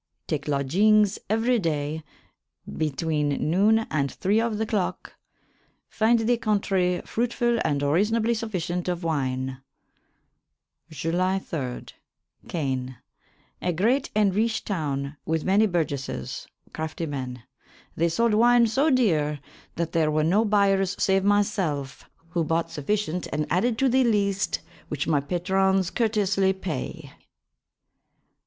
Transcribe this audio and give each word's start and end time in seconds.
Take 0.25 0.47
lodgynges 0.47 1.19
every 1.29 1.59
day 1.59 2.01
bytwene 2.67 3.39
noone 3.39 3.85
and 3.91 4.11
thre 4.11 4.41
of 4.41 4.57
the 4.57 4.65
clocke. 4.65 5.11
Finde 5.91 6.25
the 6.25 6.39
contrey 6.39 7.03
frutefull 7.03 7.61
and 7.63 7.83
reasonably 7.83 8.33
suffycent 8.33 8.87
of 8.89 9.03
wyne. 9.03 9.61
July 10.89 11.37
3, 11.37 11.83
Cane. 12.47 12.97
A 13.61 13.71
great 13.71 14.09
and 14.15 14.33
ryche 14.33 14.63
town 14.63 15.17
with 15.23 15.43
many 15.43 15.67
burgesses, 15.67 16.47
crafty 16.73 17.05
men. 17.05 17.43
They 17.95 18.09
solde 18.09 18.33
wyne 18.33 18.65
so 18.65 18.89
deare 18.89 19.39
that 19.75 19.91
there 19.91 20.09
were 20.09 20.23
no 20.23 20.43
byers 20.43 20.95
save 20.97 21.23
myself 21.23 22.09
who 22.29 22.43
bought 22.43 22.71
suffycent 22.71 23.27
and 23.31 23.45
added 23.51 23.77
to 23.77 23.87
the 23.87 24.03
lyste 24.03 24.61
which 24.87 25.05
my 25.07 25.19
patrons 25.19 25.91
curtesly 25.91 26.53
pay. 26.53 27.13